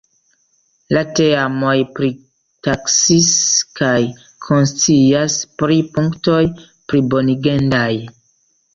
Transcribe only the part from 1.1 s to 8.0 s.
teamoj pritaksis kaj konscias pri punktoj plibonigendaj.